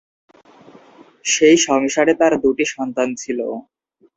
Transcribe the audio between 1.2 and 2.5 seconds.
সেই সংসারে তার